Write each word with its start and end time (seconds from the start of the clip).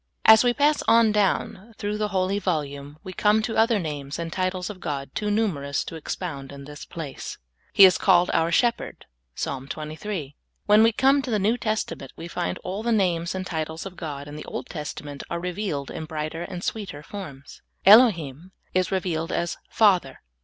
As 0.25 0.43
we 0.43 0.51
pass 0.51 0.81
on 0.87 1.11
down 1.11 1.75
through 1.77 1.99
the 1.99 2.07
holy 2.07 2.39
volume, 2.39 2.97
we 3.03 3.13
come 3.13 3.43
to 3.43 3.55
other 3.55 3.77
names 3.77 4.17
and 4.17 4.33
titles 4.33 4.67
of 4.71 4.79
God 4.79 5.13
too 5.13 5.29
numerous 5.29 5.83
to 5.83 5.95
expound 5.95 6.51
in 6.51 6.65
this 6.65 6.85
place. 6.85 7.37
He 7.71 7.85
is 7.85 7.99
called 7.99 8.31
our 8.33 8.51
Shepherd. 8.51 9.05
(Ps. 9.35 9.47
23.) 9.69 10.35
When 10.65 10.81
we 10.81 10.91
come 10.91 11.21
to 11.21 11.29
the 11.29 11.37
New 11.37 11.55
Testament, 11.55 12.13
we 12.15 12.27
find 12.27 12.57
all 12.63 12.81
the 12.81 12.91
names 12.91 13.35
and 13.35 13.45
titles 13.45 13.85
of 13.85 13.95
God 13.95 14.27
in 14.27 14.35
the 14.35 14.45
Old 14.45 14.65
Testament 14.69 15.21
are 15.29 15.39
revealed 15.39 15.91
in 15.91 16.05
brighter 16.05 16.41
and 16.41 16.63
sweeter 16.63 17.03
forms. 17.03 17.61
Elohim 17.85 18.53
is 18.73 18.91
revealed 18.91 19.31
as 19.31 19.55
Father. 19.69 20.21